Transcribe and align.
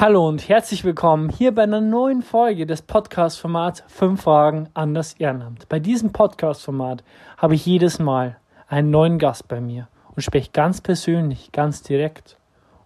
Hallo 0.00 0.26
und 0.26 0.48
herzlich 0.48 0.82
willkommen 0.82 1.28
hier 1.28 1.54
bei 1.54 1.64
einer 1.64 1.82
neuen 1.82 2.22
Folge 2.22 2.64
des 2.64 2.80
Podcast-Formats 2.80 3.84
5 3.88 4.22
Fragen 4.22 4.70
an 4.72 4.94
das 4.94 5.12
Ehrenamt. 5.12 5.68
Bei 5.68 5.78
diesem 5.78 6.10
Podcast-Format 6.10 7.04
habe 7.36 7.54
ich 7.54 7.66
jedes 7.66 7.98
Mal 7.98 8.38
einen 8.66 8.90
neuen 8.90 9.18
Gast 9.18 9.46
bei 9.46 9.60
mir 9.60 9.88
und 10.16 10.22
spreche 10.22 10.52
ganz 10.54 10.80
persönlich, 10.80 11.52
ganz 11.52 11.82
direkt 11.82 12.38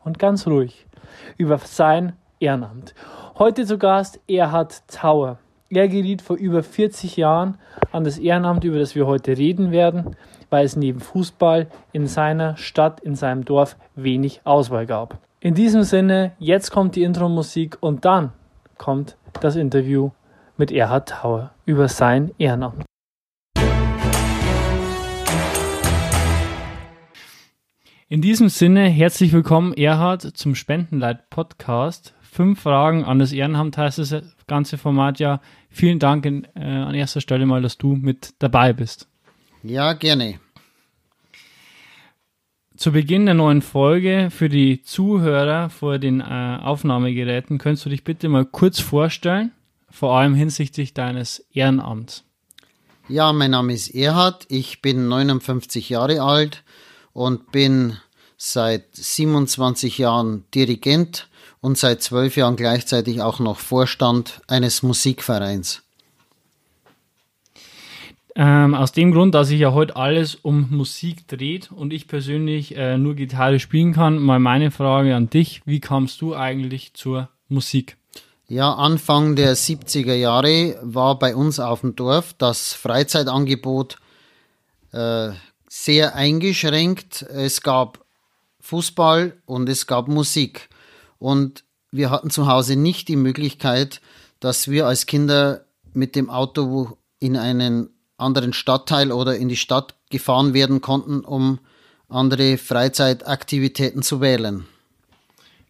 und 0.03 0.19
ganz 0.19 0.49
ruhig 0.49 0.89
über 1.37 1.59
sein 1.59 2.15
Ehrenamt. 2.41 2.97
Heute 3.39 3.65
zu 3.65 3.79
Gast 3.79 4.19
Erhard 4.27 4.83
Tauer. 4.89 5.39
Er 5.71 5.87
geriet 5.87 6.21
vor 6.21 6.35
über 6.35 6.65
40 6.65 7.17
Jahren 7.17 7.59
an 7.93 8.03
das 8.03 8.19
Ehrenamt, 8.19 8.65
über 8.65 8.81
das 8.81 8.97
wir 8.97 9.07
heute 9.07 9.39
reden 9.39 9.71
werden, 9.71 10.17
weil 10.51 10.65
es 10.65 10.75
neben 10.75 10.99
Fußball 10.99 11.69
in 11.93 12.09
seiner 12.09 12.57
Stadt, 12.57 12.99
in 12.99 13.15
seinem 13.15 13.45
Dorf 13.45 13.77
wenig 13.95 14.41
Auswahl 14.43 14.87
gab. 14.87 15.21
In 15.45 15.53
diesem 15.53 15.83
Sinne, 15.83 16.33
jetzt 16.39 16.71
kommt 16.71 16.97
die 16.97 17.03
Intro-Musik 17.03 17.77
und 17.81 18.07
dann 18.07 18.33
kommt 18.79 19.19
das 19.43 19.57
Interview 19.57 20.11
mit 20.57 20.73
Erhard 20.73 21.11
Tauer 21.11 21.53
über 21.67 21.87
sein 21.87 22.33
Ehrenamt. 22.39 22.87
In 28.09 28.23
diesem 28.23 28.49
Sinne, 28.49 28.89
herzlich 28.89 29.35
willkommen, 29.35 29.75
Erhard, 29.75 30.23
zum 30.23 30.55
Spendenleit-Podcast. 30.55 32.15
Fünf 32.23 32.63
Fragen 32.63 33.05
an 33.05 33.19
das 33.19 33.33
Ehrenamt 33.33 33.77
heißt 33.77 33.99
das 33.99 34.23
ganze 34.47 34.79
Format 34.79 35.19
ja. 35.19 35.43
Vielen 35.69 35.99
Dank 35.99 36.25
in, 36.25 36.45
äh, 36.55 36.65
an 36.65 36.95
erster 36.95 37.21
Stelle 37.21 37.45
mal, 37.45 37.61
dass 37.61 37.77
du 37.77 37.97
mit 37.97 38.33
dabei 38.39 38.73
bist. 38.73 39.11
Ja, 39.63 39.93
gerne. 39.93 40.41
Zu 42.77 42.91
Beginn 42.91 43.25
der 43.25 43.37
neuen 43.37 43.63
Folge 43.63 44.31
für 44.33 44.49
die 44.49 44.83
Zuhörer 44.83 45.71
vor 45.71 46.01
den 46.01 46.21
äh, 46.21 46.59
Aufnahmegeräten 46.61 47.59
könntest 47.59 47.87
du 47.87 47.91
dich 47.91 48.03
bitte 48.03 48.29
mal 48.29 48.45
kurz 48.45 48.81
vorstellen, 48.81 49.53
vor 49.89 50.19
allem 50.19 50.35
hinsichtlich 50.35 50.93
deines 50.93 51.39
Ehrenamts. 51.53 52.25
Ja, 53.09 53.33
mein 53.33 53.53
Name 53.53 53.73
ist 53.73 53.95
Erhard, 53.95 54.47
ich 54.49 54.83
bin 54.83 55.07
59 55.07 55.89
Jahre 55.89 56.21
alt 56.21 56.65
und 57.13 57.53
bin 57.53 57.97
seit 58.37 58.97
27 58.97 59.99
Jahren 59.99 60.45
Dirigent 60.53 61.29
und 61.61 61.79
seit 61.79 62.03
zwölf 62.03 62.37
Jahren 62.37 62.57
gleichzeitig 62.57 63.23
auch 63.23 63.39
noch 63.39 63.61
Vorstand 63.61 64.43
eines 64.49 64.83
Musikvereins. 64.83 65.84
Ähm, 68.37 68.75
aus 68.75 68.91
dem 68.91 69.13
Grund, 69.13 69.35
dass 69.35 69.49
sich 69.49 69.61
ja 69.61 69.73
heute 69.73 69.95
alles 69.95 70.35
um 70.35 70.69
Musik 70.71 71.29
dreht 71.29 71.71
und 71.71 71.93
ich 71.93 72.09
persönlich 72.09 72.77
äh, 72.77 72.99
nur 72.99 73.15
Gitarre 73.15 73.61
spielen 73.61 73.93
kann, 73.93 74.19
mal 74.19 74.41
meine 74.41 74.73
Frage 74.73 75.15
an 75.15 75.31
dich. 75.31 75.63
Wie 75.67 75.79
kamst 75.79 76.21
du 76.21 76.35
eigentlich 76.35 76.95
zur 76.95 77.29
Musik? 77.49 77.97
Ja, 78.49 78.75
Anfang 78.75 79.37
der 79.37 79.57
70er 79.57 80.15
Jahre 80.15 80.79
war 80.83 81.19
bei 81.19 81.37
uns 81.37 81.61
auf 81.61 81.83
dem 81.83 81.95
Dorf 81.95 82.35
das 82.37 82.73
Freizeitangebot 82.73 83.99
äh, 84.91 85.31
sehr 85.69 86.17
eingeschränkt. 86.17 87.23
Es 87.23 87.63
gab 87.63 88.05
Fußball 88.61 89.35
und 89.47 89.69
es 89.69 89.87
gab 89.87 90.09
Musik. 90.09 90.69
Und 91.19 91.65
wir 91.93 92.11
hatten 92.11 92.31
zu 92.31 92.49
Hause 92.49 92.75
nicht 92.75 93.07
die 93.07 93.17
Möglichkeit, 93.17 94.01
dass 94.41 94.69
wir 94.69 94.89
als 94.89 95.07
Kinder 95.07 95.65
mit 95.93 96.17
dem 96.17 96.29
Auto 96.31 96.99
in 97.21 97.37
einen 97.37 97.94
anderen 98.25 98.53
Stadtteil 98.53 99.13
oder 99.13 99.37
in 99.37 99.49
die 99.49 99.57
Stadt 99.57 99.95
gefahren 100.11 100.55
werden 100.55 100.81
konnten, 100.81 101.21
um 101.21 101.59
andere 102.09 102.59
Freizeitaktivitäten 102.59 104.03
zu 104.03 104.21
wählen. 104.21 104.67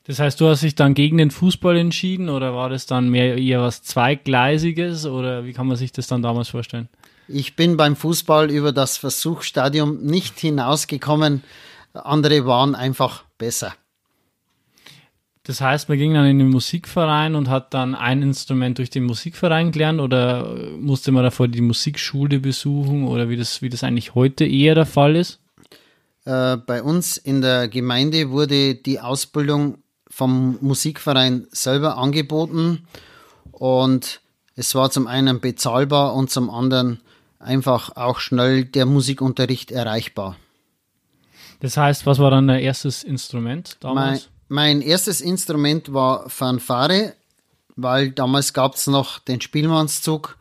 Das 0.06 0.18
heißt, 0.18 0.40
du 0.40 0.48
hast 0.48 0.62
dich 0.62 0.74
dann 0.74 0.92
gegen 0.92 1.16
den 1.16 1.30
Fußball 1.30 1.76
entschieden 1.76 2.28
oder 2.28 2.54
war 2.54 2.68
das 2.68 2.84
dann 2.86 3.08
mehr 3.08 3.38
eher 3.38 3.62
was 3.62 3.82
Zweigleisiges 3.82 5.06
oder 5.06 5.46
wie 5.46 5.54
kann 5.54 5.66
man 5.66 5.76
sich 5.76 5.92
das 5.92 6.06
dann 6.06 6.22
damals 6.22 6.50
vorstellen? 6.50 6.88
Ich 7.26 7.56
bin 7.56 7.78
beim 7.78 7.96
Fußball 7.96 8.50
über 8.50 8.72
das 8.72 8.98
Versuchsstadium 8.98 10.02
nicht 10.02 10.38
hinausgekommen. 10.38 11.42
Andere 11.94 12.44
waren 12.44 12.74
einfach 12.74 13.24
besser. 13.38 13.74
Das 15.46 15.60
heißt, 15.60 15.90
man 15.90 15.98
ging 15.98 16.14
dann 16.14 16.24
in 16.24 16.38
den 16.38 16.48
Musikverein 16.48 17.34
und 17.34 17.50
hat 17.50 17.74
dann 17.74 17.94
ein 17.94 18.22
Instrument 18.22 18.78
durch 18.78 18.88
den 18.88 19.04
Musikverein 19.04 19.72
gelernt 19.72 20.00
oder 20.00 20.56
musste 20.78 21.12
man 21.12 21.22
davor 21.22 21.48
die 21.48 21.60
Musikschule 21.60 22.40
besuchen 22.40 23.06
oder 23.06 23.28
wie 23.28 23.36
das, 23.36 23.60
wie 23.60 23.68
das 23.68 23.84
eigentlich 23.84 24.14
heute 24.14 24.46
eher 24.46 24.74
der 24.74 24.86
Fall 24.86 25.16
ist? 25.16 25.40
Äh, 26.24 26.56
bei 26.56 26.82
uns 26.82 27.18
in 27.18 27.42
der 27.42 27.68
Gemeinde 27.68 28.30
wurde 28.30 28.74
die 28.74 29.00
Ausbildung 29.00 29.78
vom 30.08 30.56
Musikverein 30.62 31.46
selber 31.50 31.98
angeboten 31.98 32.86
und 33.52 34.22
es 34.56 34.74
war 34.74 34.90
zum 34.90 35.06
einen 35.06 35.40
bezahlbar 35.40 36.14
und 36.14 36.30
zum 36.30 36.48
anderen 36.48 37.00
einfach 37.38 37.96
auch 37.96 38.18
schnell 38.18 38.64
der 38.64 38.86
Musikunterricht 38.86 39.70
erreichbar. 39.70 40.36
Das 41.60 41.76
heißt, 41.76 42.06
was 42.06 42.18
war 42.18 42.30
dann 42.30 42.48
dein 42.48 42.60
erstes 42.60 43.02
Instrument 43.02 43.76
damals? 43.80 44.30
Mein 44.54 44.82
erstes 44.82 45.20
Instrument 45.20 45.92
war 45.92 46.30
Fanfare, 46.30 47.14
weil 47.74 48.12
damals 48.12 48.52
gab 48.52 48.76
es 48.76 48.86
noch 48.86 49.18
den 49.18 49.40
Spielmannszug 49.40 50.38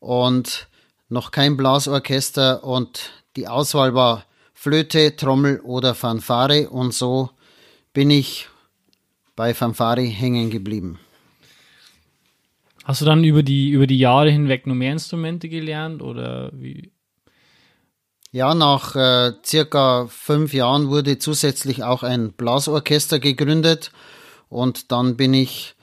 und 0.00 0.68
noch 1.08 1.30
kein 1.30 1.56
Blasorchester 1.56 2.62
und 2.62 3.10
die 3.36 3.48
Auswahl 3.48 3.94
war 3.94 4.26
Flöte, 4.52 5.16
Trommel 5.16 5.60
oder 5.60 5.94
Fanfare 5.94 6.68
und 6.68 6.92
so 6.92 7.30
bin 7.94 8.10
ich 8.10 8.50
bei 9.34 9.54
Fanfare 9.54 10.02
hängen 10.02 10.50
geblieben. 10.50 10.98
Hast 12.84 13.00
du 13.00 13.06
dann 13.06 13.24
über 13.24 13.42
die, 13.42 13.70
über 13.70 13.86
die 13.86 13.98
Jahre 13.98 14.28
hinweg 14.28 14.66
noch 14.66 14.74
mehr 14.74 14.92
Instrumente 14.92 15.48
gelernt 15.48 16.02
oder 16.02 16.50
wie? 16.52 16.92
Ja, 18.34 18.54
nach 18.54 18.96
äh, 18.96 19.34
circa 19.44 20.06
fünf 20.08 20.54
Jahren 20.54 20.88
wurde 20.88 21.18
zusätzlich 21.18 21.82
auch 21.82 22.02
ein 22.02 22.32
Blasorchester 22.32 23.18
gegründet 23.18 23.92
und 24.48 24.90
dann 24.90 25.18
bin 25.18 25.34
ich 25.34 25.74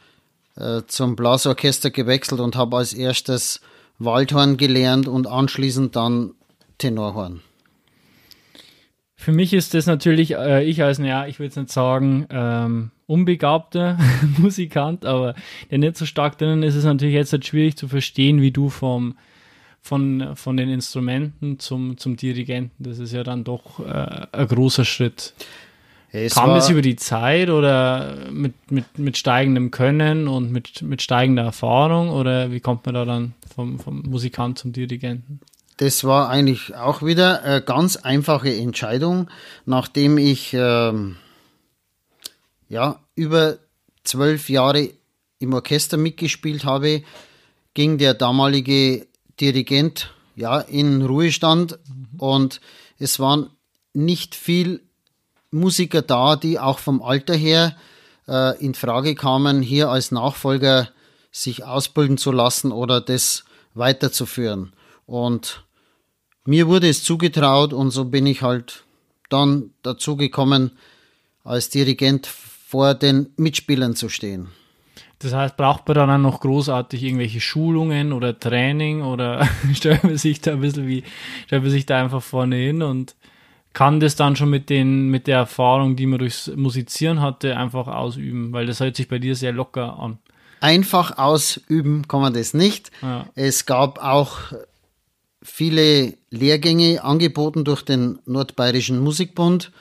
äh, 0.56 0.82
zum 0.88 1.16
Blasorchester 1.16 1.92
gewechselt 1.92 2.42
und 2.42 2.56
habe 2.56 2.78
als 2.78 2.94
erstes 2.94 3.62
Waldhorn 4.00 4.58
gelernt 4.58 5.08
und 5.08 5.28
anschließend 5.28 5.96
dann 5.96 6.32
Tenorhorn. 6.80 7.42
Für 9.16 9.32
mich 9.32 9.54
ist 9.54 9.76
das 9.76 9.86
natürlich, 9.86 10.34
äh, 10.34 10.64
ich 10.64 10.82
als, 10.82 10.98
naja, 10.98 11.28
ich 11.28 11.38
will 11.38 11.46
jetzt 11.46 11.58
nicht 11.58 11.72
sagen, 11.72 12.26
ähm, 12.32 12.90
unbegabter 13.06 14.00
Musikant, 14.40 15.06
aber 15.06 15.36
der 15.70 15.78
nicht 15.78 15.98
so 15.98 16.08
stark 16.08 16.40
drinnen 16.40 16.64
ist, 16.64 16.74
ist 16.74 16.86
natürlich 16.86 17.14
jetzt 17.14 17.32
halt 17.32 17.46
schwierig 17.46 17.78
zu 17.78 17.88
verstehen, 17.88 18.42
wie 18.42 18.52
du 18.52 18.70
vom 18.70 19.20
von, 19.82 20.36
von 20.36 20.58
den 20.58 20.70
Instrumenten 20.70 21.60
zum, 21.60 21.98
zum 21.98 22.18
Dirigenten. 22.18 22.84
Das 22.84 23.00
ist 23.00 23.14
ja 23.14 23.24
dann 23.24 23.44
doch 23.44 23.80
äh, 23.80 24.28
ein 24.32 24.48
großer 24.48 24.86
Schritt. 24.86 25.34
Es 26.12 26.34
Kam 26.34 26.50
das 26.50 26.70
über 26.70 26.82
die 26.82 26.96
Zeit 26.96 27.50
oder 27.50 28.32
mit, 28.32 28.54
mit, 28.72 28.98
mit 28.98 29.18
steigendem 29.18 29.70
Können 29.70 30.28
und 30.28 30.52
mit, 30.52 30.82
mit 30.82 31.04
steigender 31.04 31.44
Erfahrung 31.44 32.10
oder 32.10 32.52
wie 32.52 32.60
kommt 32.60 32.86
man 32.86 32.96
da 32.96 33.06
dann 33.06 33.36
vom, 33.54 33.80
vom 33.80 34.02
Musikant 34.02 34.58
zum 34.58 34.74
Dirigenten? 34.74 35.40
Das 35.78 36.04
war 36.04 36.30
eigentlich 36.30 36.76
auch 36.76 37.04
wieder 37.04 37.44
eine 37.44 37.62
ganz 37.62 37.96
einfache 37.96 38.54
Entscheidung, 38.54 39.30
nachdem 39.66 40.18
ich 40.18 40.54
ähm, 40.54 41.16
ja 42.68 43.00
über 43.16 43.58
zwölf 44.04 44.50
Jahre 44.50 44.90
im 45.38 45.54
Orchester 45.54 45.98
mitgespielt 45.98 46.66
habe, 46.66 47.04
ging 47.76 47.98
der 47.98 48.14
damalige 48.14 49.08
Dirigent 49.40 50.14
ja 50.36 50.60
in 50.60 51.02
Ruhestand 51.02 51.78
mhm. 51.88 52.20
und 52.20 52.62
es 52.98 53.20
waren 53.20 53.50
nicht 53.94 54.36
viel 54.36 54.82
Musiker 55.52 56.02
da, 56.02 56.36
die 56.36 56.60
auch 56.60 56.80
vom 56.80 57.02
Alter 57.02 57.36
her 57.36 57.76
äh, 58.28 58.58
in 58.64 58.76
Frage 58.76 59.16
kamen, 59.16 59.62
hier 59.62 59.90
als 59.90 60.12
Nachfolger 60.12 60.90
sich 61.32 61.64
ausbilden 61.64 62.18
zu 62.18 62.32
lassen 62.32 62.72
oder 62.72 63.02
das 63.02 63.44
weiterzuführen. 63.74 64.74
Und 65.06 65.64
mir 66.46 66.68
wurde 66.68 66.90
es 66.90 67.04
zugetraut 67.04 67.74
und 67.74 67.92
so 67.92 68.06
bin 68.06 68.26
ich 68.26 68.42
halt 68.42 68.84
dann 69.30 69.72
dazu 69.84 70.16
gekommen, 70.16 70.72
als 71.44 71.70
Dirigent 71.70 72.28
vor 72.28 72.94
den 72.94 73.34
Mitspielern 73.38 73.96
zu 73.96 74.10
stehen. 74.10 74.50
Das 75.20 75.34
heißt, 75.34 75.58
braucht 75.58 75.86
man 75.88 75.96
dann 75.96 76.22
noch 76.22 76.40
großartig 76.40 77.04
irgendwelche 77.04 77.42
Schulungen 77.42 78.14
oder 78.14 78.40
Training 78.40 79.02
oder 79.02 79.48
stellt 79.74 80.04
man 80.04 80.18
sich 80.18 80.40
da 80.40 80.54
ein 80.54 80.62
bisschen 80.62 80.88
wie, 80.88 81.04
stellt 81.46 81.64
man 81.64 81.72
sich 81.72 81.86
da 81.86 82.02
einfach 82.02 82.24
vorne 82.24 82.56
hin 82.56 82.82
und 82.82 83.16
kann 83.74 84.00
das 84.00 84.16
dann 84.16 84.36
schon 84.36 84.50
mit 84.50 84.70
den, 84.70 85.10
mit 85.10 85.28
der 85.28 85.38
Erfahrung, 85.38 85.96
die 85.96 86.06
man 86.06 86.20
durchs 86.20 86.48
Musizieren 86.56 87.22
hatte, 87.22 87.58
einfach 87.58 87.88
ausüben, 87.88 88.52
weil 88.54 88.66
das 88.66 88.80
hört 88.80 88.96
sich 88.96 89.08
bei 89.08 89.20
dir 89.20 89.36
sehr 89.36 89.52
locker 89.52 90.00
an. 90.00 90.20
Einfach 90.62 91.18
ausüben 91.18 92.08
kann 92.08 92.22
man 92.22 92.34
das 92.34 92.54
nicht. 92.54 92.92
Ja. 93.02 93.28
Es 93.36 93.66
gab 93.66 94.00
auch 94.00 94.38
viele 95.42 96.18
Lehrgänge 96.30 97.04
angeboten 97.04 97.64
durch 97.64 97.84
den 97.84 98.20
Nordbayerischen 98.26 99.00
Musikbund 99.00 99.72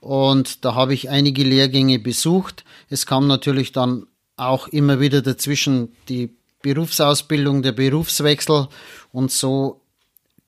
und 0.00 0.64
da 0.64 0.74
habe 0.74 0.94
ich 0.94 1.10
einige 1.10 1.42
Lehrgänge 1.42 1.98
besucht. 1.98 2.64
Es 2.88 3.06
kam 3.06 3.26
natürlich 3.26 3.72
dann 3.72 4.06
auch 4.36 4.68
immer 4.68 5.00
wieder 5.00 5.22
dazwischen 5.22 5.94
die 6.08 6.36
Berufsausbildung, 6.62 7.62
der 7.62 7.72
Berufswechsel 7.72 8.68
und 9.12 9.30
so 9.30 9.80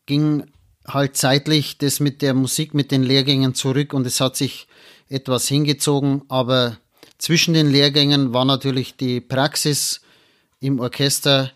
ging 0.07 0.45
halt 0.87 1.17
zeitlich 1.17 1.79
das 1.79 2.01
mit 2.01 2.23
der 2.23 2.35
Musik, 2.35 2.75
mit 2.75 2.91
den 2.91 3.03
Lehrgängen 3.03 3.55
zurück 3.55 3.93
und 3.93 4.07
es 4.07 4.21
hat 4.21 4.37
sich 4.37 4.67
etwas 5.09 5.49
hingezogen, 5.49 6.23
aber 6.29 6.79
zwischen 7.19 7.55
den 7.55 7.71
Lehrgängen 7.71 8.33
war 8.33 8.45
natürlich 8.45 8.97
die 8.97 9.21
Praxis 9.21 10.01
im 10.61 10.81
Orchester 10.81 11.51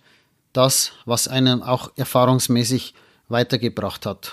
das, 0.53 0.93
was 1.07 1.29
einen 1.29 1.63
auch 1.63 1.91
erfahrungsmäßig 1.97 2.95
weitergebracht 3.29 4.07
hat. 4.07 4.33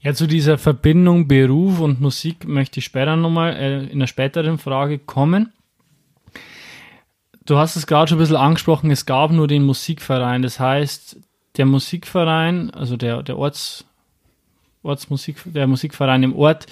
Ja, 0.00 0.12
zu 0.12 0.26
dieser 0.26 0.58
Verbindung 0.58 1.28
Beruf 1.28 1.80
und 1.80 2.00
Musik 2.00 2.46
möchte 2.46 2.80
ich 2.80 2.84
später 2.84 3.16
nochmal 3.16 3.54
äh, 3.54 3.84
in 3.84 3.92
einer 3.92 4.06
späteren 4.06 4.58
Frage 4.58 4.98
kommen. 4.98 5.52
Du 7.46 7.58
hast 7.58 7.76
es 7.76 7.86
gerade 7.86 8.08
schon 8.08 8.18
ein 8.18 8.20
bisschen 8.20 8.36
angesprochen, 8.36 8.90
es 8.90 9.04
gab 9.04 9.30
nur 9.30 9.46
den 9.46 9.64
Musikverein. 9.64 10.42
Das 10.42 10.58
heißt, 10.58 11.16
der 11.56 11.66
Musikverein, 11.66 12.70
also 12.70 12.96
der, 12.96 13.22
der 13.22 13.38
Orts, 13.38 13.84
Ortsmusik, 14.82 15.36
der 15.44 15.66
Musikverein 15.66 16.22
im 16.22 16.36
Ort, 16.36 16.66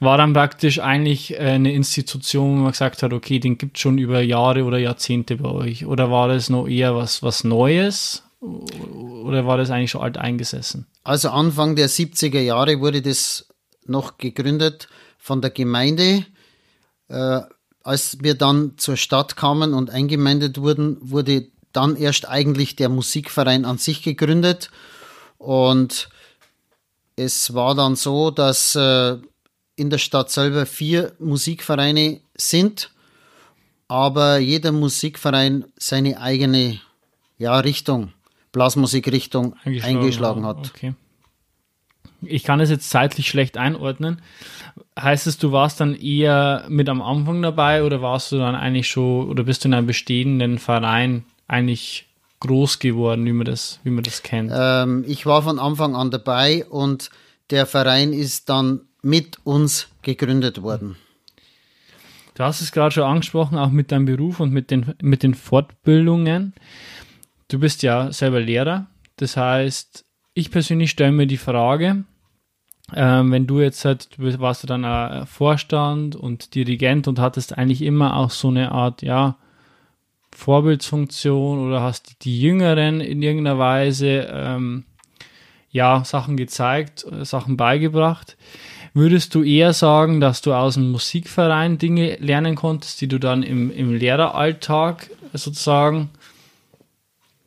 war 0.00 0.18
dann 0.18 0.32
praktisch 0.32 0.80
eigentlich 0.80 1.34
äh, 1.34 1.38
eine 1.38 1.72
Institution, 1.72 2.58
wo 2.58 2.62
man 2.62 2.72
gesagt 2.72 3.02
hat, 3.02 3.12
okay, 3.12 3.38
den 3.38 3.58
gibt 3.58 3.76
es 3.76 3.82
schon 3.82 3.98
über 3.98 4.20
Jahre 4.20 4.64
oder 4.64 4.78
Jahrzehnte 4.78 5.36
bei 5.36 5.48
euch. 5.48 5.86
Oder 5.86 6.10
war 6.10 6.28
das 6.28 6.48
noch 6.48 6.66
eher 6.66 6.96
was, 6.96 7.22
was 7.22 7.44
Neues? 7.44 8.24
Oder 8.40 9.46
war 9.46 9.58
das 9.58 9.70
eigentlich 9.70 9.90
schon 9.90 10.02
alt 10.02 10.16
eingesessen? 10.16 10.86
Also 11.04 11.30
Anfang 11.30 11.76
der 11.76 11.88
70er 11.88 12.40
Jahre 12.40 12.80
wurde 12.80 13.02
das 13.02 13.48
noch 13.84 14.18
gegründet 14.18 14.88
von 15.18 15.42
der 15.42 15.50
Gemeinde. 15.50 16.24
Äh, 17.08 17.40
als 17.82 18.18
wir 18.20 18.34
dann 18.34 18.76
zur 18.76 18.96
Stadt 18.96 19.36
kamen 19.36 19.74
und 19.74 19.90
eingemeindet 19.90 20.58
wurden, 20.60 20.98
wurde 21.00 21.48
dann 21.72 21.96
erst 21.96 22.28
eigentlich 22.28 22.76
der 22.76 22.88
Musikverein 22.88 23.64
an 23.64 23.78
sich 23.78 24.02
gegründet. 24.02 24.70
Und 25.38 26.08
es 27.16 27.54
war 27.54 27.74
dann 27.74 27.96
so, 27.96 28.30
dass 28.30 28.74
äh, 28.74 29.16
in 29.76 29.90
der 29.90 29.98
Stadt 29.98 30.30
selber 30.30 30.66
vier 30.66 31.12
Musikvereine 31.18 32.20
sind, 32.36 32.90
aber 33.88 34.38
jeder 34.38 34.72
Musikverein 34.72 35.64
seine 35.76 36.20
eigene 36.20 36.80
ja, 37.38 37.58
Richtung, 37.58 38.12
Blasmusikrichtung 38.52 39.54
eingeschlagen, 39.64 39.96
eingeschlagen 39.96 40.46
hat. 40.46 40.70
Okay. 40.74 40.94
Ich 42.22 42.44
kann 42.44 42.60
es 42.60 42.70
jetzt 42.70 42.90
zeitlich 42.90 43.28
schlecht 43.28 43.56
einordnen. 43.56 44.20
Heißt 44.98 45.26
es, 45.26 45.38
du 45.38 45.52
warst 45.52 45.80
dann 45.80 45.94
eher 45.94 46.64
mit 46.68 46.88
am 46.88 47.00
Anfang 47.00 47.40
dabei 47.40 47.82
oder 47.82 48.02
warst 48.02 48.32
du 48.32 48.38
dann 48.38 48.54
eigentlich 48.54 48.88
schon 48.88 49.28
oder 49.28 49.44
bist 49.44 49.64
du 49.64 49.68
in 49.68 49.74
einem 49.74 49.86
bestehenden 49.86 50.58
Verein 50.58 51.24
eigentlich 51.48 52.06
groß 52.40 52.78
geworden, 52.78 53.24
wie 53.24 53.32
man 53.32 53.46
das, 53.46 53.80
wie 53.84 53.90
man 53.90 54.04
das 54.04 54.22
kennt? 54.22 54.50
Ähm, 54.54 55.04
ich 55.06 55.26
war 55.26 55.42
von 55.42 55.58
Anfang 55.58 55.94
an 55.94 56.10
dabei 56.10 56.66
und 56.66 57.10
der 57.50 57.66
Verein 57.66 58.12
ist 58.12 58.48
dann 58.48 58.82
mit 59.02 59.38
uns 59.44 59.88
gegründet 60.02 60.62
worden. 60.62 60.96
Du 62.34 62.44
hast 62.44 62.60
es 62.60 62.72
gerade 62.72 62.92
schon 62.92 63.04
angesprochen, 63.04 63.58
auch 63.58 63.70
mit 63.70 63.92
deinem 63.92 64.06
Beruf 64.06 64.40
und 64.40 64.52
mit 64.52 64.70
den, 64.70 64.94
mit 65.02 65.22
den 65.22 65.34
Fortbildungen. 65.34 66.54
Du 67.48 67.58
bist 67.58 67.82
ja 67.82 68.12
selber 68.12 68.40
Lehrer. 68.40 68.86
Das 69.16 69.36
heißt, 69.36 70.04
ich 70.34 70.50
persönlich 70.50 70.90
stelle 70.90 71.12
mir 71.12 71.26
die 71.26 71.36
Frage, 71.36 72.04
ähm, 72.94 73.32
wenn 73.32 73.46
du 73.46 73.60
jetzt 73.60 73.84
halt, 73.84 74.08
du 74.18 74.40
warst 74.40 74.62
du 74.62 74.66
dann 74.66 74.84
ein 74.84 75.26
Vorstand 75.26 76.16
und 76.16 76.54
Dirigent 76.54 77.08
und 77.08 77.18
hattest 77.18 77.56
eigentlich 77.56 77.82
immer 77.82 78.16
auch 78.16 78.30
so 78.30 78.48
eine 78.48 78.72
Art, 78.72 79.02
ja, 79.02 79.36
Vorbildsfunktion 80.32 81.58
oder 81.66 81.82
hast 81.82 82.24
die 82.24 82.40
Jüngeren 82.40 83.00
in 83.00 83.20
irgendeiner 83.20 83.58
Weise 83.58 84.28
ähm, 84.32 84.84
ja 85.70 86.04
Sachen 86.04 86.36
gezeigt, 86.36 87.04
äh, 87.10 87.24
Sachen 87.24 87.56
beigebracht. 87.56 88.36
Würdest 88.92 89.34
du 89.34 89.42
eher 89.42 89.72
sagen, 89.72 90.20
dass 90.20 90.40
du 90.40 90.52
aus 90.52 90.74
dem 90.74 90.90
Musikverein 90.90 91.78
Dinge 91.78 92.16
lernen 92.16 92.56
konntest, 92.56 93.00
die 93.00 93.08
du 93.08 93.18
dann 93.18 93.42
im, 93.42 93.70
im 93.70 93.94
Lehreralltag 93.94 95.10
sozusagen 95.32 96.10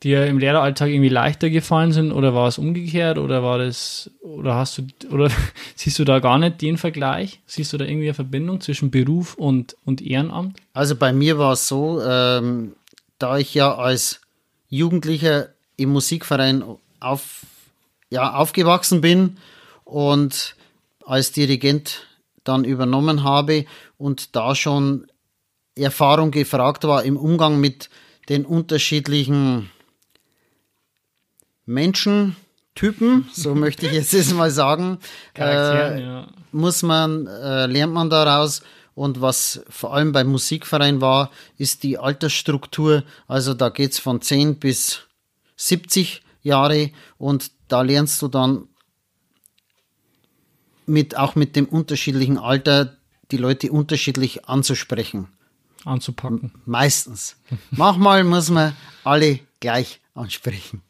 dir 0.04 0.28
im 0.28 0.38
Lehreralltag 0.38 0.90
irgendwie 0.90 1.10
leichter 1.10 1.50
gefallen 1.50 1.92
sind 1.92 2.12
oder 2.12 2.34
war 2.34 2.48
es 2.48 2.58
umgekehrt 2.58 3.18
oder 3.18 3.42
war 3.44 3.58
das 3.58 4.12
oder 4.22 4.56
hast 4.56 4.78
du 4.78 4.84
oder 5.10 5.30
siehst 5.76 6.00
du 6.00 6.04
da 6.04 6.20
gar 6.20 6.38
nicht 6.38 6.62
den 6.62 6.78
Vergleich? 6.78 7.40
Siehst 7.46 7.74
du 7.74 7.78
da 7.78 7.86
irgendwie 7.86 8.08
eine 8.08 8.14
Verbindung 8.14 8.62
zwischen 8.62 8.92
Beruf 8.92 9.36
und, 9.36 9.76
und 9.86 10.02
Ehrenamt? 10.02 10.58
Also 10.74 10.96
bei 10.96 11.14
mir 11.14 11.38
war 11.38 11.54
es 11.54 11.68
so, 11.68 12.02
ähm, 12.02 12.74
da 13.18 13.38
ich 13.38 13.54
ja 13.54 13.76
als 13.76 14.22
Jugendlicher 14.70 15.50
im 15.78 15.90
Musikverein 15.90 16.64
auf, 17.00 17.42
ja, 18.10 18.34
aufgewachsen 18.34 19.02
bin 19.02 19.38
und 19.84 20.56
als 21.06 21.32
Dirigent 21.32 22.08
dann 22.44 22.66
übernommen 22.66 23.24
habe 23.24 23.66
und 23.98 24.36
da 24.36 24.56
schon 24.56 25.08
Erfahrung 25.76 26.32
gefragt 26.32 26.84
war 26.84 27.04
im 27.04 27.18
Umgang 27.18 27.60
mit 27.60 27.90
den 28.30 28.46
unterschiedlichen 28.46 29.70
Menschentypen, 31.66 33.30
so 33.34 33.56
möchte 33.56 33.88
ich 33.88 33.94
jetzt 33.94 34.34
mal 34.34 34.52
sagen, 34.52 35.00
äh, 35.38 36.02
ja. 36.02 36.28
muss 36.52 36.84
man, 36.84 37.28
äh, 37.28 37.66
lernt 37.68 37.94
man 37.94 38.10
daraus. 38.10 38.62
Und 38.96 39.22
was 39.22 39.64
vor 39.70 39.96
allem 39.96 40.12
beim 40.12 40.28
Musikverein 40.28 41.02
war, 41.02 41.32
ist 41.58 41.82
die 41.82 41.98
Altersstruktur. 41.98 43.04
Also 43.28 43.56
da 43.56 43.70
geht's 43.70 43.98
von 43.98 44.22
10 44.22 44.60
bis 44.60 45.02
70 45.56 46.22
Jahre 46.44 46.92
und 47.18 47.52
da 47.70 47.82
lernst 47.82 48.22
du 48.22 48.28
dann 48.28 48.68
mit, 50.86 51.18
auch 51.18 51.34
mit 51.34 51.56
dem 51.56 51.66
unterschiedlichen 51.66 52.38
Alter 52.38 52.98
die 53.32 53.38
Leute 53.38 53.72
unterschiedlich 53.72 54.46
anzusprechen. 54.46 55.30
Anzupacken. 55.86 56.52
Meistens. 56.66 57.36
Manchmal 57.72 58.24
muss 58.24 58.52
man 58.52 58.76
alle 59.04 59.40
gleich 59.60 60.02
ansprechen 60.14 60.84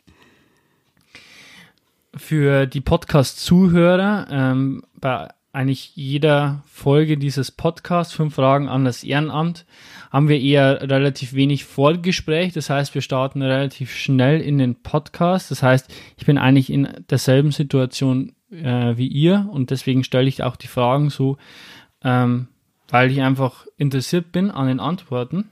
für 2.16 2.66
die 2.66 2.82
Podcast-Zuhörer 2.82 4.28
ähm, 4.30 4.84
bei 5.00 5.30
eigentlich 5.54 5.96
jeder 5.96 6.64
Folge 6.66 7.18
dieses 7.18 7.52
Podcasts, 7.52 8.14
fünf 8.14 8.36
Fragen 8.36 8.68
an 8.68 8.86
das 8.86 9.04
Ehrenamt, 9.04 9.66
haben 10.12 10.28
wir 10.28 10.42
eher 10.42 10.90
relativ 10.90 11.34
wenig 11.34 11.64
Vorgespräch. 11.64 12.54
Das 12.54 12.72
heißt, 12.72 12.96
wir 12.96 13.04
starten 13.04 13.44
relativ 13.44 13.96
schnell 13.96 14.42
in 14.42 14.58
den 14.58 14.82
Podcast. 14.82 15.52
Das 15.52 15.62
heißt, 15.62 15.94
ich 16.18 16.26
bin 16.26 16.40
eigentlich 16.40 16.72
in 16.72 16.90
derselben 17.10 17.52
Situation 17.52 18.34
äh, 18.52 18.98
wie 18.98 19.08
ihr 19.08 19.48
und 19.52 19.70
deswegen 19.70 20.04
stelle 20.04 20.28
ich 20.28 20.42
auch 20.42 20.56
die 20.56 20.68
Fragen 20.68 21.12
so, 21.12 21.38
ähm, 22.04 22.48
weil 22.88 23.12
ich 23.12 23.22
einfach 23.22 23.68
interessiert 23.78 24.32
bin 24.32 24.50
an 24.50 24.68
den 24.68 24.80
Antworten. 24.80 25.50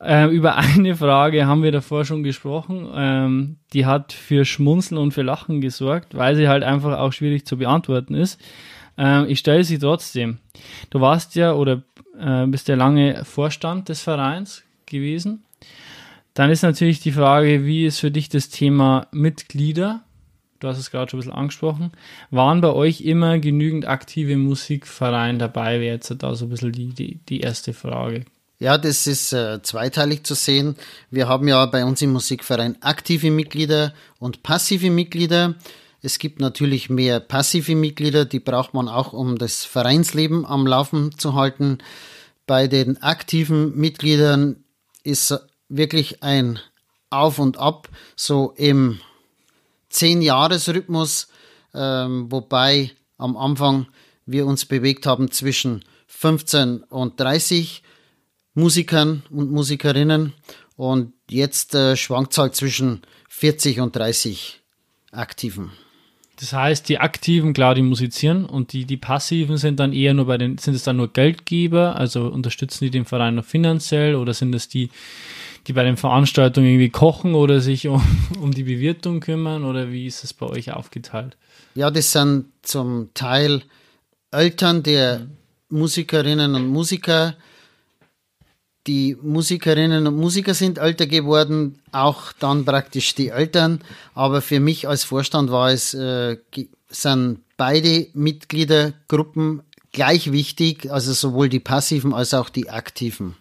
Äh, 0.00 0.28
über 0.28 0.56
eine 0.56 0.96
Frage 0.96 1.46
haben 1.46 1.62
wir 1.62 1.72
davor 1.72 2.04
schon 2.04 2.22
gesprochen. 2.22 2.88
Ähm, 2.94 3.56
die 3.72 3.86
hat 3.86 4.12
für 4.12 4.44
Schmunzeln 4.44 4.98
und 4.98 5.12
für 5.12 5.22
Lachen 5.22 5.60
gesorgt, 5.60 6.16
weil 6.16 6.36
sie 6.36 6.48
halt 6.48 6.62
einfach 6.62 6.98
auch 6.98 7.12
schwierig 7.12 7.46
zu 7.46 7.56
beantworten 7.56 8.14
ist. 8.14 8.40
Ähm, 8.98 9.26
ich 9.28 9.38
stelle 9.38 9.64
sie 9.64 9.78
trotzdem. 9.78 10.38
Du 10.90 11.00
warst 11.00 11.34
ja 11.34 11.52
oder 11.52 11.82
äh, 12.18 12.46
bist 12.46 12.68
ja 12.68 12.76
lange 12.76 13.24
Vorstand 13.24 13.88
des 13.88 14.02
Vereins 14.02 14.64
gewesen. 14.86 15.44
Dann 16.34 16.50
ist 16.50 16.62
natürlich 16.62 17.00
die 17.00 17.12
Frage, 17.12 17.64
wie 17.64 17.86
ist 17.86 17.98
für 17.98 18.10
dich 18.10 18.28
das 18.28 18.50
Thema 18.50 19.06
Mitglieder? 19.10 20.02
Du 20.60 20.68
hast 20.68 20.78
es 20.78 20.90
gerade 20.90 21.10
schon 21.10 21.18
ein 21.18 21.22
bisschen 21.22 21.38
angesprochen. 21.38 21.92
Waren 22.30 22.60
bei 22.60 22.72
euch 22.72 23.02
immer 23.02 23.38
genügend 23.38 23.86
aktive 23.86 24.36
Musikvereine 24.36 25.38
dabei? 25.38 25.80
Wäre 25.80 25.94
jetzt 25.94 26.14
da 26.18 26.34
so 26.34 26.46
ein 26.46 26.48
bisschen 26.48 26.72
die, 26.72 26.88
die, 26.88 27.20
die 27.28 27.40
erste 27.40 27.72
Frage. 27.72 28.24
Ja, 28.58 28.78
das 28.78 29.06
ist 29.06 29.34
äh, 29.34 29.60
zweiteilig 29.62 30.24
zu 30.24 30.34
sehen. 30.34 30.76
Wir 31.10 31.28
haben 31.28 31.46
ja 31.46 31.66
bei 31.66 31.84
uns 31.84 32.00
im 32.00 32.12
Musikverein 32.12 32.80
aktive 32.80 33.30
Mitglieder 33.30 33.92
und 34.18 34.42
passive 34.42 34.90
Mitglieder. 34.90 35.56
Es 36.00 36.18
gibt 36.18 36.40
natürlich 36.40 36.88
mehr 36.88 37.20
passive 37.20 37.74
Mitglieder, 37.74 38.24
die 38.24 38.40
braucht 38.40 38.72
man 38.72 38.88
auch, 38.88 39.12
um 39.12 39.36
das 39.36 39.66
Vereinsleben 39.66 40.46
am 40.46 40.66
Laufen 40.66 41.18
zu 41.18 41.34
halten. 41.34 41.78
Bei 42.46 42.66
den 42.66 43.02
aktiven 43.02 43.76
Mitgliedern 43.76 44.64
ist 45.04 45.38
wirklich 45.68 46.22
ein 46.22 46.58
Auf 47.10 47.38
und 47.38 47.58
Ab, 47.58 47.90
so 48.14 48.54
im 48.56 49.00
Zehn-Jahres-Rhythmus, 49.90 51.28
ähm, 51.74 52.32
wobei 52.32 52.92
am 53.18 53.36
Anfang 53.36 53.86
wir 54.24 54.46
uns 54.46 54.64
bewegt 54.64 55.04
haben 55.04 55.30
zwischen 55.30 55.84
15 56.06 56.84
und 56.84 57.20
30 57.20 57.82
Musikern 58.56 59.22
und 59.30 59.52
Musikerinnen. 59.52 60.32
Und 60.76 61.12
jetzt 61.30 61.74
äh, 61.74 61.96
schwankt 61.96 62.32
es 62.32 62.38
halt 62.38 62.56
zwischen 62.56 63.02
40 63.28 63.80
und 63.80 63.94
30 63.94 64.60
Aktiven. 65.12 65.70
Das 66.40 66.52
heißt, 66.52 66.88
die 66.88 66.98
Aktiven, 66.98 67.52
klar, 67.54 67.74
die 67.74 67.82
musizieren 67.82 68.44
und 68.44 68.72
die, 68.72 68.84
die 68.84 68.96
Passiven 68.96 69.56
sind 69.56 69.80
dann 69.80 69.92
eher 69.92 70.12
nur 70.12 70.26
bei 70.26 70.36
den, 70.36 70.58
sind 70.58 70.74
es 70.74 70.82
dann 70.82 70.96
nur 70.96 71.12
Geldgeber, 71.12 71.96
also 71.96 72.26
unterstützen 72.26 72.84
die 72.84 72.90
den 72.90 73.06
Verein 73.06 73.36
noch 73.36 73.44
finanziell 73.44 74.16
oder 74.16 74.34
sind 74.34 74.54
es 74.54 74.68
die, 74.68 74.90
die 75.66 75.72
bei 75.72 75.84
den 75.84 75.96
Veranstaltungen 75.96 76.68
irgendwie 76.68 76.90
kochen 76.90 77.34
oder 77.34 77.60
sich 77.60 77.88
um, 77.88 78.02
um 78.40 78.52
die 78.52 78.64
Bewirtung 78.64 79.20
kümmern 79.20 79.64
oder 79.64 79.92
wie 79.92 80.06
ist 80.06 80.24
es 80.24 80.34
bei 80.34 80.44
euch 80.44 80.72
aufgeteilt? 80.72 81.38
Ja, 81.74 81.90
das 81.90 82.12
sind 82.12 82.46
zum 82.60 83.10
Teil 83.14 83.62
Eltern 84.30 84.82
der. 84.82 85.28
Musikerinnen 85.68 86.54
und 86.54 86.68
Musiker. 86.68 87.34
Die 88.86 89.16
Musikerinnen 89.20 90.06
und 90.06 90.16
Musiker 90.16 90.54
sind 90.54 90.78
älter 90.78 91.06
geworden, 91.06 91.80
auch 91.90 92.32
dann 92.32 92.64
praktisch 92.64 93.14
die 93.14 93.28
Eltern. 93.28 93.80
Aber 94.14 94.40
für 94.42 94.60
mich 94.60 94.86
als 94.86 95.02
Vorstand 95.02 95.50
war 95.50 95.70
es, 95.70 95.92
äh, 95.94 96.36
sind 96.88 97.40
beide 97.56 98.06
Mitgliedergruppen 98.14 99.62
gleich 99.92 100.30
wichtig, 100.30 100.92
also 100.92 101.12
sowohl 101.12 101.48
die 101.48 101.60
passiven 101.60 102.12
als 102.14 102.34
auch 102.34 102.48
die 102.48 102.70
aktiven. 102.70 103.34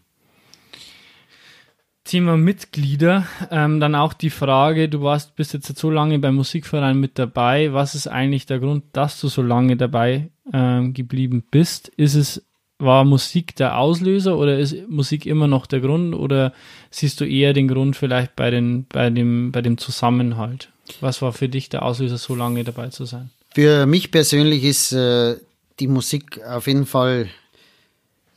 Thema 2.05 2.37
Mitglieder, 2.37 3.25
ähm, 3.49 3.79
dann 3.79 3.95
auch 3.95 4.13
die 4.13 4.29
Frage, 4.29 4.89
du 4.89 5.01
warst 5.01 5.35
bist 5.35 5.53
jetzt 5.53 5.75
so 5.75 5.89
lange 5.89 6.19
beim 6.19 6.35
Musikverein 6.35 6.99
mit 6.99 7.17
dabei. 7.17 7.73
Was 7.73 7.95
ist 7.95 8.07
eigentlich 8.07 8.45
der 8.45 8.59
Grund, 8.59 8.83
dass 8.93 9.19
du 9.19 9.27
so 9.27 9.41
lange 9.41 9.75
dabei 9.75 10.29
ähm, 10.53 10.93
geblieben 10.93 11.43
bist? 11.49 11.87
Ist 11.89 12.13
es, 12.13 12.45
war 12.77 13.05
Musik 13.05 13.55
der 13.55 13.77
Auslöser 13.77 14.37
oder 14.37 14.59
ist 14.59 14.75
Musik 14.89 15.25
immer 15.25 15.47
noch 15.47 15.65
der 15.65 15.79
Grund 15.79 16.13
oder 16.13 16.53
siehst 16.91 17.21
du 17.21 17.25
eher 17.25 17.53
den 17.53 17.67
Grund 17.67 17.95
vielleicht 17.95 18.35
bei, 18.35 18.51
den, 18.51 18.85
bei, 18.85 19.09
dem, 19.09 19.51
bei 19.51 19.61
dem 19.61 19.77
Zusammenhalt? 19.77 20.69
Was 20.99 21.21
war 21.21 21.33
für 21.33 21.49
dich 21.49 21.69
der 21.69 21.83
Auslöser, 21.83 22.17
so 22.17 22.35
lange 22.35 22.63
dabei 22.63 22.89
zu 22.89 23.05
sein? 23.05 23.29
Für 23.53 23.85
mich 23.85 24.11
persönlich 24.11 24.63
ist 24.63 24.91
äh, 24.91 25.37
die 25.79 25.87
Musik 25.87 26.41
auf 26.43 26.67
jeden 26.67 26.85
Fall 26.85 27.29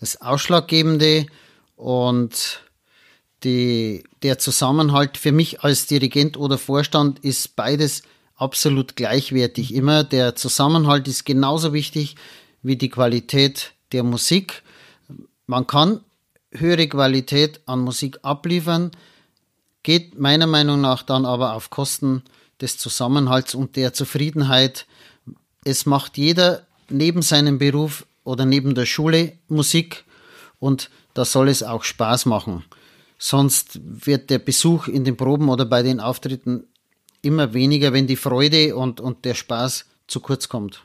das 0.01 0.21
Ausschlaggebende 0.21 1.27
und 1.77 2.63
die, 3.45 4.05
der 4.23 4.39
Zusammenhalt 4.39 5.17
für 5.17 5.33
mich 5.33 5.63
als 5.63 5.87
Dirigent 5.87 6.37
oder 6.37 6.59
Vorstand 6.59 7.19
ist 7.21 7.57
beides 7.57 8.03
absolut 8.37 8.97
gleichwertig. 8.97 9.75
Immer 9.75 10.05
der 10.05 10.37
Zusammenhalt 10.37 11.09
ist 11.09 11.25
genauso 11.25 11.73
wichtig 11.73 12.15
wie 12.63 12.77
die 12.77 12.89
Qualität 12.89 13.73
der 13.93 14.03
Musik. 14.03 14.63
Man 15.47 15.67
kann 15.67 16.01
höhere 16.53 16.89
Qualität 16.89 17.61
an 17.67 17.81
Musik 17.81 18.19
abliefern, 18.23 18.91
geht 19.83 20.19
meiner 20.19 20.47
Meinung 20.47 20.81
nach 20.81 21.03
dann 21.03 21.25
aber 21.25 21.55
auf 21.55 21.71
Kosten 21.71 22.23
des 22.61 22.79
Zusammenhalts 22.79 23.55
und 23.55 23.77
der 23.77 23.93
Zufriedenheit. 23.93 24.87
Es 25.65 25.87
macht 25.87 26.19
jeder 26.19 26.67
neben 26.89 27.23
seinem 27.23 27.59
Beruf 27.59 28.07
oder 28.25 28.45
neben 28.45 28.75
der 28.75 28.87
Schule 28.87 29.33
Musik 29.49 30.05
und 30.59 30.91
da 31.15 31.25
soll 31.25 31.49
es 31.49 31.63
auch 31.63 31.85
Spaß 31.85 32.27
machen. 32.27 32.65
Sonst 33.19 33.81
wird 33.83 34.31
der 34.31 34.39
Besuch 34.39 34.87
in 34.87 35.05
den 35.05 35.17
Proben 35.17 35.49
oder 35.49 35.65
bei 35.65 35.83
den 35.83 36.01
Auftritten 36.01 36.65
immer 37.23 37.53
weniger, 37.53 37.93
wenn 37.93 38.07
die 38.07 38.17
Freude 38.17 38.77
und, 38.77 39.01
und 39.01 39.25
der 39.25 39.35
Spaß 39.35 39.87
zu 40.07 40.21
kurz 40.21 40.49
kommt. 40.49 40.83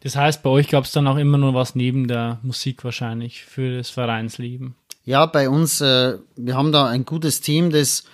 Das 0.00 0.16
heißt, 0.16 0.42
bei 0.42 0.50
euch 0.50 0.68
gab 0.68 0.84
es 0.84 0.92
dann 0.92 1.08
auch 1.08 1.16
immer 1.16 1.38
noch 1.38 1.54
was 1.54 1.74
neben 1.74 2.06
der 2.06 2.38
Musik 2.42 2.84
wahrscheinlich 2.84 3.44
für 3.44 3.76
das 3.76 3.90
Vereinsleben. 3.90 4.76
Ja, 5.04 5.26
bei 5.26 5.48
uns, 5.48 5.80
äh, 5.80 6.18
wir 6.36 6.56
haben 6.56 6.70
da 6.70 6.86
ein 6.86 7.04
gutes 7.04 7.40
Team, 7.40 7.70
das 7.70 8.04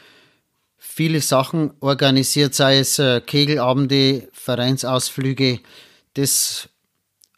viele 0.78 1.20
Sachen 1.20 1.72
organisiert, 1.80 2.54
sei 2.54 2.78
es 2.78 2.98
äh, 2.98 3.20
Kegelabende, 3.20 4.28
Vereinsausflüge. 4.32 5.60
Das 6.14 6.68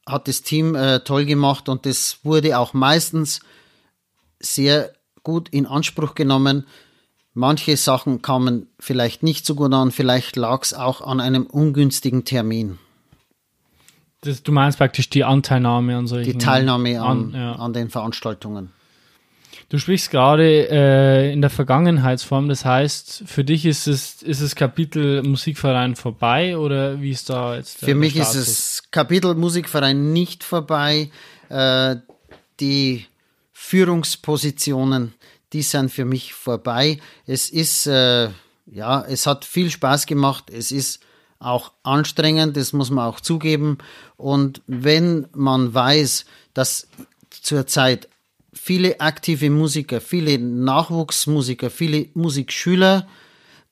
hat 0.07 0.29
das 0.29 0.43
Team 0.43 0.75
äh, 0.75 1.01
toll 1.01 1.25
gemacht 1.25 1.69
und 1.69 1.87
das 1.87 2.19
wurde 2.23 2.59
auch 2.59 2.75
meistens 2.75 3.41
sehr 4.39 4.93
gut 5.23 5.49
in 5.49 5.67
Anspruch 5.67 6.15
genommen. 6.15 6.67
Manche 7.35 7.77
Sachen 7.77 8.23
kamen 8.23 8.69
vielleicht 8.79 9.23
nicht 9.23 9.45
so 9.45 9.55
gut 9.55 9.73
an, 9.73 9.91
vielleicht 9.91 10.37
lag 10.37 10.63
es 10.63 10.73
auch 10.75 11.01
an 11.01 11.21
einem 11.21 11.47
ungünstigen 11.47 12.25
Termin. 12.25 12.79
Das, 14.27 14.43
du 14.43 14.53
meinst 14.53 14.79
praktisch 14.79 15.09
die 15.09 15.25
Anteilnahme 15.25 15.97
an 15.97 16.07
solchen. 16.07 16.33
Die 16.33 16.39
Teilnahme 16.39 17.01
an, 17.01 17.35
an, 17.35 17.41
ja. 17.41 17.53
an 17.53 17.73
den 17.73 17.91
Veranstaltungen. 17.91 18.73
Du 19.69 19.79
sprichst 19.79 20.13
gerade 20.13 20.69
äh, 20.71 21.33
in 21.33 21.41
der 21.41 21.51
Vergangenheitsform, 21.51 22.49
das 22.49 22.65
heißt, 22.65 23.25
für 23.27 23.43
dich 23.43 23.67
ist 23.67 23.89
es 23.89 24.23
ist 24.23 24.41
das 24.41 24.55
Kapitel 24.55 25.25
Musikverein 25.25 25.97
vorbei 25.97 26.57
oder 26.57 27.01
wie 27.01 27.11
ist 27.11 27.31
da 27.31 27.57
jetzt 27.57 27.83
der 27.83 27.89
Für 27.89 27.95
mich 27.97 28.13
Status? 28.13 28.35
ist 28.37 28.49
das 28.49 28.91
Kapitel 28.93 29.35
Musikverein 29.35 30.13
nicht 30.13 30.45
vorbei. 30.45 31.11
Äh, 31.49 31.97
die 32.61 33.07
Führungspositionen, 33.53 35.15
die 35.53 35.63
sind 35.63 35.91
für 35.91 36.05
mich 36.05 36.33
vorbei. 36.33 37.01
Es 37.27 37.51
ist, 37.51 37.89
äh, 37.89 38.29
ja, 38.67 39.05
es 39.09 39.27
hat 39.27 39.45
viel 39.45 39.71
Spaß 39.71 40.07
gemacht. 40.07 40.45
Es 40.49 40.71
ist 40.71 41.01
auch 41.39 41.73
anstrengend, 41.83 42.57
das 42.57 42.73
muss 42.73 42.91
man 42.91 43.07
auch 43.07 43.21
zugeben. 43.21 43.79
Und 44.17 44.63
wenn 44.67 45.27
man 45.35 45.73
weiß, 45.75 46.25
dass 46.55 46.89
zurzeit 47.31 48.09
viele 48.53 49.01
aktive 49.01 49.51
Musiker, 49.51 50.01
viele 50.01 50.39
Nachwuchsmusiker, 50.39 51.71
viele 51.71 52.09
Musikschüler 52.15 53.07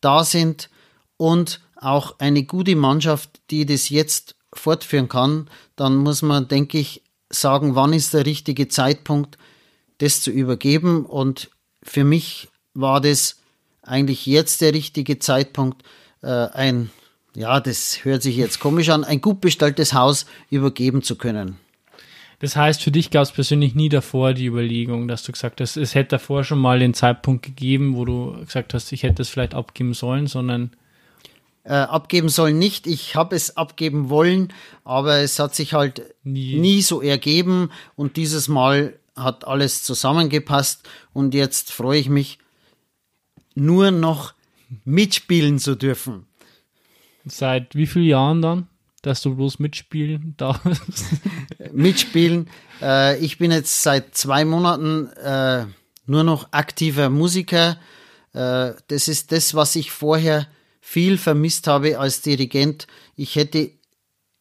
da 0.00 0.24
sind 0.24 0.68
und 1.16 1.60
auch 1.76 2.18
eine 2.18 2.44
gute 2.44 2.76
Mannschaft, 2.76 3.40
die 3.50 3.66
das 3.66 3.88
jetzt 3.88 4.36
fortführen 4.52 5.08
kann, 5.08 5.48
dann 5.76 5.96
muss 5.96 6.22
man, 6.22 6.48
denke 6.48 6.78
ich, 6.78 7.02
sagen, 7.30 7.74
wann 7.74 7.92
ist 7.92 8.14
der 8.14 8.26
richtige 8.26 8.68
Zeitpunkt, 8.68 9.38
das 9.98 10.20
zu 10.20 10.30
übergeben. 10.30 11.04
Und 11.06 11.50
für 11.82 12.04
mich 12.04 12.48
war 12.74 13.00
das 13.00 13.40
eigentlich 13.82 14.26
jetzt 14.26 14.60
der 14.60 14.74
richtige 14.74 15.18
Zeitpunkt, 15.18 15.82
äh, 16.22 16.28
ein, 16.28 16.90
ja, 17.34 17.60
das 17.60 18.04
hört 18.04 18.22
sich 18.22 18.36
jetzt 18.36 18.60
komisch 18.60 18.88
an, 18.90 19.04
ein 19.04 19.20
gut 19.20 19.40
bestelltes 19.40 19.92
Haus 19.92 20.26
übergeben 20.50 21.02
zu 21.02 21.16
können. 21.16 21.58
Das 22.40 22.56
heißt, 22.56 22.82
für 22.82 22.90
dich 22.90 23.10
gab 23.10 23.22
es 23.22 23.32
persönlich 23.32 23.74
nie 23.74 23.88
davor 23.88 24.34
die 24.34 24.46
Überlegung, 24.46 25.08
dass 25.08 25.22
du 25.22 25.32
gesagt 25.32 25.60
hast, 25.60 25.76
es 25.76 25.94
hätte 25.94 26.10
davor 26.10 26.44
schon 26.44 26.58
mal 26.58 26.78
den 26.78 26.94
Zeitpunkt 26.94 27.44
gegeben, 27.44 27.96
wo 27.96 28.04
du 28.04 28.44
gesagt 28.44 28.74
hast, 28.74 28.92
ich 28.92 29.02
hätte 29.02 29.22
es 29.22 29.28
vielleicht 29.28 29.54
abgeben 29.54 29.94
sollen, 29.94 30.26
sondern 30.26 30.70
äh, 31.64 31.72
abgeben 31.72 32.28
sollen 32.28 32.58
nicht. 32.58 32.86
Ich 32.86 33.16
habe 33.16 33.34
es 33.34 33.56
abgeben 33.56 34.10
wollen, 34.10 34.52
aber 34.84 35.18
es 35.18 35.38
hat 35.38 35.54
sich 35.54 35.72
halt 35.72 36.02
nie. 36.22 36.56
nie 36.56 36.82
so 36.82 37.00
ergeben 37.00 37.70
und 37.96 38.16
dieses 38.16 38.48
Mal 38.48 38.94
hat 39.16 39.46
alles 39.46 39.82
zusammengepasst 39.82 40.88
und 41.12 41.34
jetzt 41.34 41.72
freue 41.72 41.98
ich 41.98 42.08
mich, 42.08 42.38
nur 43.54 43.90
noch 43.90 44.34
mitspielen 44.84 45.58
zu 45.58 45.76
dürfen. 45.76 46.26
Seit 47.26 47.74
wie 47.74 47.86
vielen 47.86 48.06
Jahren 48.06 48.42
dann, 48.42 48.68
dass 49.02 49.22
du 49.22 49.34
bloß 49.34 49.58
mitspielen 49.58 50.34
darfst? 50.36 51.04
mitspielen. 51.72 52.48
Äh, 52.80 53.18
ich 53.18 53.38
bin 53.38 53.50
jetzt 53.50 53.82
seit 53.82 54.14
zwei 54.14 54.44
Monaten 54.44 55.08
äh, 55.08 55.66
nur 56.06 56.24
noch 56.24 56.48
aktiver 56.52 57.10
Musiker. 57.10 57.78
Äh, 58.32 58.72
das 58.88 59.08
ist 59.08 59.32
das, 59.32 59.54
was 59.54 59.76
ich 59.76 59.90
vorher 59.90 60.46
viel 60.80 61.16
vermisst 61.16 61.66
habe 61.66 61.98
als 61.98 62.20
Dirigent. 62.20 62.86
Ich 63.16 63.36
hätte 63.36 63.70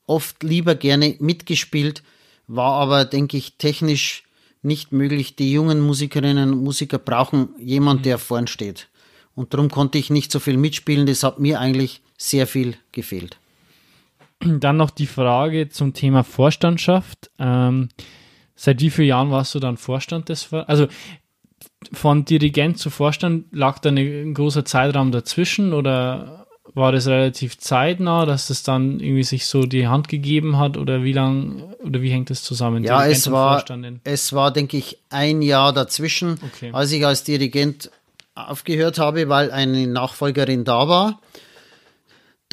oft 0.05 0.43
lieber 0.43 0.75
gerne 0.75 1.15
mitgespielt, 1.19 2.03
war 2.47 2.73
aber, 2.73 3.05
denke 3.05 3.37
ich, 3.37 3.57
technisch 3.57 4.23
nicht 4.61 4.91
möglich. 4.91 5.35
Die 5.35 5.51
jungen 5.51 5.79
Musikerinnen 5.79 6.51
und 6.53 6.63
Musiker 6.63 6.97
brauchen 6.97 7.49
jemand, 7.59 8.01
mhm. 8.01 8.03
der 8.03 8.17
vorn 8.17 8.47
steht. 8.47 8.89
Und 9.35 9.53
darum 9.53 9.69
konnte 9.69 9.97
ich 9.97 10.09
nicht 10.09 10.31
so 10.31 10.39
viel 10.39 10.57
mitspielen. 10.57 11.05
Das 11.05 11.23
hat 11.23 11.39
mir 11.39 11.59
eigentlich 11.59 12.01
sehr 12.23 12.47
viel 12.47 12.75
gefehlt. 12.91 13.37
Dann 14.39 14.77
noch 14.77 14.89
die 14.89 15.07
Frage 15.07 15.69
zum 15.69 15.93
Thema 15.93 16.23
Vorstandschaft. 16.23 17.29
Ähm, 17.37 17.89
seit 18.55 18.81
wie 18.81 18.89
vielen 18.89 19.09
Jahren 19.09 19.31
warst 19.31 19.53
du 19.55 19.59
dann 19.59 19.77
Vorstand 19.77 20.29
des 20.29 20.43
Ver 20.43 20.67
Also 20.69 20.87
von 21.91 22.23
Dirigent 22.25 22.77
zu 22.77 22.89
Vorstand 22.89 23.45
lag 23.51 23.79
da 23.79 23.89
ein 23.89 24.33
großer 24.33 24.63
Zeitraum 24.63 25.11
dazwischen 25.11 25.73
oder 25.73 26.47
war 26.73 26.93
das 26.93 27.07
relativ 27.07 27.57
zeitnah, 27.57 28.25
dass 28.25 28.47
das 28.47 28.63
dann 28.63 28.99
irgendwie 28.99 29.23
sich 29.23 29.45
so 29.45 29.63
die 29.63 29.87
Hand 29.87 30.07
gegeben 30.07 30.57
hat 30.57 30.77
oder 30.77 31.03
wie 31.03 31.11
lang 31.11 31.75
oder 31.83 32.01
wie 32.01 32.09
hängt 32.09 32.29
das 32.29 32.41
zusammen? 32.41 32.83
Ja, 32.83 33.05
es 33.05 33.29
war, 33.29 33.63
es 34.05 34.33
war, 34.33 34.51
denke 34.51 34.77
ich, 34.77 34.97
ein 35.09 35.41
Jahr 35.41 35.73
dazwischen, 35.73 36.39
okay. 36.41 36.71
als 36.71 36.91
ich 36.93 37.05
als 37.05 37.25
Dirigent 37.25 37.91
aufgehört 38.33 38.97
habe, 38.97 39.27
weil 39.29 39.51
eine 39.51 39.87
Nachfolgerin 39.87 40.63
da 40.63 40.87
war. 40.87 41.19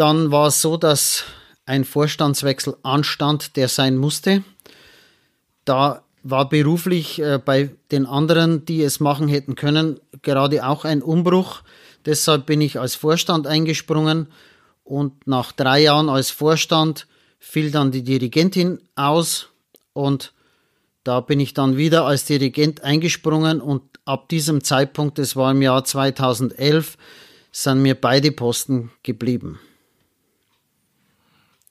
Dann 0.00 0.30
war 0.30 0.46
es 0.46 0.62
so, 0.62 0.78
dass 0.78 1.24
ein 1.66 1.84
Vorstandswechsel 1.84 2.74
anstand, 2.82 3.56
der 3.56 3.68
sein 3.68 3.98
musste. 3.98 4.42
Da 5.66 6.04
war 6.22 6.48
beruflich 6.48 7.20
äh, 7.20 7.38
bei 7.38 7.76
den 7.92 8.06
anderen, 8.06 8.64
die 8.64 8.82
es 8.82 8.98
machen 8.98 9.28
hätten 9.28 9.56
können, 9.56 10.00
gerade 10.22 10.66
auch 10.66 10.86
ein 10.86 11.02
Umbruch. 11.02 11.60
Deshalb 12.06 12.46
bin 12.46 12.62
ich 12.62 12.80
als 12.80 12.94
Vorstand 12.94 13.46
eingesprungen 13.46 14.28
Und 14.84 15.26
nach 15.26 15.52
drei 15.52 15.82
Jahren 15.82 16.08
als 16.08 16.30
Vorstand 16.30 17.06
fiel 17.38 17.70
dann 17.70 17.90
die 17.90 18.02
Dirigentin 18.02 18.80
aus 18.94 19.48
und 19.92 20.32
da 21.04 21.20
bin 21.20 21.40
ich 21.40 21.52
dann 21.52 21.76
wieder 21.76 22.06
als 22.06 22.24
Dirigent 22.24 22.82
eingesprungen 22.82 23.60
und 23.60 23.82
ab 24.06 24.30
diesem 24.30 24.64
Zeitpunkt, 24.64 25.18
das 25.18 25.36
war 25.36 25.50
im 25.50 25.60
Jahr 25.60 25.84
2011, 25.84 26.96
sind 27.52 27.82
mir 27.82 27.94
beide 27.94 28.32
Posten 28.32 28.92
geblieben. 29.02 29.60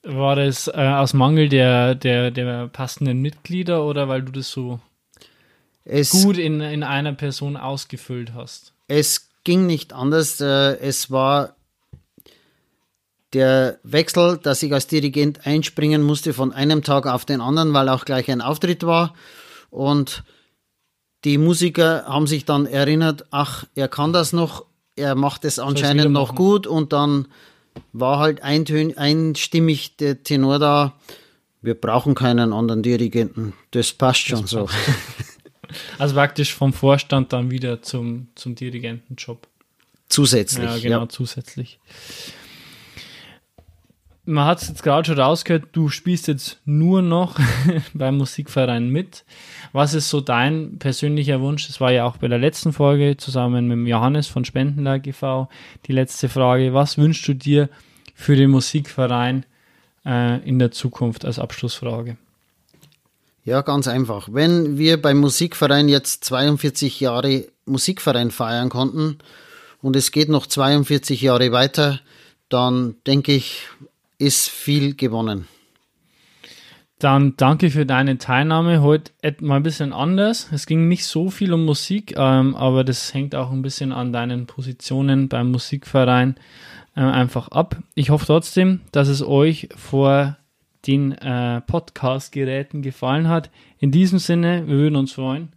War 0.02 0.36
das 0.36 0.68
äh, 0.68 0.72
aus 0.72 1.12
Mangel 1.12 1.48
der, 1.48 1.94
der, 1.94 2.30
der 2.30 2.68
passenden 2.68 3.20
Mitglieder 3.20 3.84
oder 3.84 4.08
weil 4.08 4.22
du 4.22 4.32
das 4.32 4.50
so 4.50 4.80
es, 5.84 6.10
gut 6.10 6.38
in, 6.38 6.60
in 6.60 6.82
einer 6.82 7.12
Person 7.12 7.56
ausgefüllt 7.56 8.32
hast? 8.34 8.72
Es 8.88 9.28
ging 9.44 9.66
nicht 9.66 9.92
anders. 9.92 10.40
Äh, 10.40 10.78
es 10.78 11.10
war 11.10 11.54
der 13.32 13.78
Wechsel, 13.82 14.38
dass 14.38 14.62
ich 14.62 14.72
als 14.72 14.86
Dirigent 14.86 15.46
einspringen 15.46 16.02
musste 16.02 16.32
von 16.32 16.52
einem 16.52 16.82
Tag 16.82 17.06
auf 17.06 17.24
den 17.24 17.40
anderen, 17.40 17.72
weil 17.74 17.88
auch 17.88 18.04
gleich 18.04 18.30
ein 18.30 18.40
Auftritt 18.40 18.84
war. 18.84 19.14
Und 19.70 20.24
die 21.24 21.38
Musiker 21.38 22.04
haben 22.06 22.26
sich 22.26 22.44
dann 22.44 22.66
erinnert, 22.66 23.26
ach, 23.30 23.64
er 23.74 23.88
kann 23.88 24.12
das 24.12 24.32
noch, 24.32 24.64
er 24.96 25.14
macht 25.14 25.44
es 25.44 25.58
anscheinend 25.58 26.10
noch 26.10 26.34
gut 26.34 26.66
und 26.66 26.92
dann 26.92 27.28
war 27.92 28.18
halt 28.18 28.42
eintön 28.42 28.96
einstimmig 28.96 29.96
der 29.96 30.22
Tenor 30.22 30.58
da, 30.58 30.94
wir 31.62 31.74
brauchen 31.74 32.14
keinen 32.14 32.52
anderen 32.52 32.82
Dirigenten, 32.82 33.52
das 33.72 33.92
passt 33.92 34.20
schon 34.20 34.42
das 34.42 34.54
passt. 34.54 34.74
so. 34.74 34.78
Also 35.98 36.16
praktisch 36.16 36.52
vom 36.52 36.72
Vorstand 36.72 37.32
dann 37.32 37.52
wieder 37.52 37.80
zum, 37.80 38.26
zum 38.34 38.56
Dirigentenjob. 38.56 39.46
Zusätzlich. 40.08 40.64
Ja, 40.64 40.78
genau, 40.78 41.00
ja. 41.02 41.08
zusätzlich 41.08 41.78
man 44.30 44.46
hat 44.46 44.62
es 44.62 44.68
jetzt 44.68 44.82
gerade 44.82 45.06
schon 45.06 45.18
rausgehört, 45.18 45.64
du 45.72 45.88
spielst 45.88 46.28
jetzt 46.28 46.58
nur 46.64 47.02
noch 47.02 47.38
beim 47.94 48.16
Musikverein 48.16 48.88
mit. 48.88 49.24
Was 49.72 49.92
ist 49.92 50.08
so 50.08 50.20
dein 50.20 50.78
persönlicher 50.78 51.40
Wunsch? 51.40 51.66
Das 51.66 51.80
war 51.80 51.92
ja 51.92 52.04
auch 52.04 52.16
bei 52.16 52.28
der 52.28 52.38
letzten 52.38 52.72
Folge 52.72 53.16
zusammen 53.16 53.66
mit 53.66 53.88
Johannes 53.88 54.28
von 54.28 54.44
Spendenlag 54.44 55.06
e.V. 55.06 55.48
die 55.86 55.92
letzte 55.92 56.28
Frage. 56.28 56.72
Was 56.72 56.96
wünschst 56.96 57.26
du 57.26 57.34
dir 57.34 57.68
für 58.14 58.36
den 58.36 58.50
Musikverein 58.50 59.44
äh, 60.06 60.38
in 60.48 60.58
der 60.58 60.70
Zukunft 60.70 61.24
als 61.24 61.38
Abschlussfrage? 61.38 62.16
Ja, 63.44 63.62
ganz 63.62 63.88
einfach. 63.88 64.28
Wenn 64.30 64.78
wir 64.78 65.00
beim 65.00 65.18
Musikverein 65.18 65.88
jetzt 65.88 66.24
42 66.24 67.00
Jahre 67.00 67.46
Musikverein 67.64 68.30
feiern 68.30 68.68
konnten 68.68 69.18
und 69.82 69.96
es 69.96 70.12
geht 70.12 70.28
noch 70.28 70.46
42 70.46 71.20
Jahre 71.20 71.50
weiter, 71.50 72.00
dann 72.48 72.96
denke 73.06 73.32
ich, 73.32 73.62
ist 74.20 74.48
viel 74.48 74.94
gewonnen. 74.94 75.48
Dann 77.00 77.34
danke 77.38 77.70
für 77.70 77.86
deine 77.86 78.18
Teilnahme. 78.18 78.82
Heute 78.82 79.12
mal 79.40 79.56
ein 79.56 79.62
bisschen 79.62 79.94
anders. 79.94 80.50
Es 80.52 80.66
ging 80.66 80.86
nicht 80.86 81.06
so 81.06 81.30
viel 81.30 81.54
um 81.54 81.64
Musik, 81.64 82.14
ähm, 82.16 82.54
aber 82.54 82.84
das 82.84 83.14
hängt 83.14 83.34
auch 83.34 83.50
ein 83.50 83.62
bisschen 83.62 83.90
an 83.92 84.12
deinen 84.12 84.46
Positionen 84.46 85.28
beim 85.30 85.50
Musikverein 85.50 86.36
äh, 86.94 87.00
einfach 87.00 87.48
ab. 87.48 87.78
Ich 87.94 88.10
hoffe 88.10 88.26
trotzdem, 88.26 88.82
dass 88.92 89.08
es 89.08 89.22
euch 89.22 89.70
vor 89.74 90.36
den 90.86 91.12
äh, 91.12 91.62
Podcast-Geräten 91.62 92.82
gefallen 92.82 93.28
hat. 93.28 93.50
In 93.78 93.90
diesem 93.90 94.18
Sinne, 94.18 94.66
wir 94.66 94.76
würden 94.76 94.96
uns 94.96 95.12
freuen, 95.12 95.52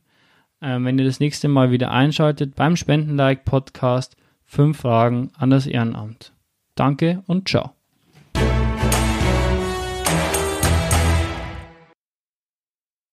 äh, 0.61 0.79
wenn 0.79 0.97
ihr 0.97 1.05
das 1.05 1.19
nächste 1.19 1.49
Mal 1.49 1.71
wieder 1.71 1.91
einschaltet 1.91 2.55
beim 2.55 2.77
Spendenlike 2.77 3.41
Podcast. 3.43 4.15
Fünf 4.45 4.79
Fragen 4.79 5.31
an 5.37 5.49
das 5.49 5.67
Ehrenamt. 5.67 6.31
Danke 6.75 7.23
und 7.27 7.49
ciao. 7.49 7.82